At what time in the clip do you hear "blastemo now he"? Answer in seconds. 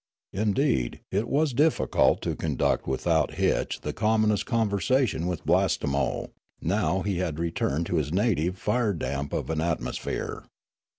5.45-7.17